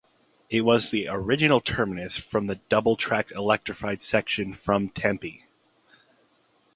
It 0.49 0.61
was 0.61 0.89
the 0.89 1.07
original 1.07 1.61
terminus 1.61 2.17
of 2.17 2.47
the 2.47 2.59
double 2.69 2.97
track 2.97 3.31
electrified 3.33 4.01
section 4.01 4.55
from 4.55 4.89
Tempe. 4.89 5.45